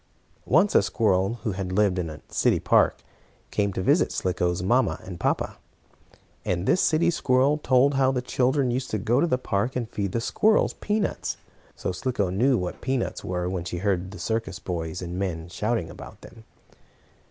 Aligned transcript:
Once 0.47 0.73
a 0.73 0.81
squirrel 0.81 1.35
who 1.43 1.51
had 1.51 1.71
lived 1.71 1.99
in 1.99 2.09
a 2.09 2.21
city 2.27 2.59
park 2.59 3.03
came 3.51 3.71
to 3.71 3.83
visit 3.83 4.11
Slicko's 4.11 4.63
mamma 4.63 4.99
and 5.05 5.19
papa. 5.19 5.57
And 6.43 6.65
this 6.65 6.81
city 6.81 7.11
squirrel 7.11 7.59
told 7.59 7.93
how 7.93 8.11
the 8.11 8.23
children 8.23 8.71
used 8.71 8.89
to 8.89 8.97
go 8.97 9.21
to 9.21 9.27
the 9.27 9.37
park 9.37 9.75
and 9.75 9.87
feed 9.87 10.13
the 10.13 10.19
squirrels 10.19 10.73
peanuts. 10.73 11.37
So 11.75 11.91
Slicko 11.91 12.31
knew 12.31 12.57
what 12.57 12.81
peanuts 12.81 13.23
were, 13.23 13.47
when 13.47 13.63
she 13.63 13.77
heard 13.77 14.09
the 14.09 14.17
circus 14.17 14.57
boys 14.57 15.03
and 15.03 15.19
men 15.19 15.49
shouting 15.49 15.91
about 15.91 16.21
them. 16.21 16.45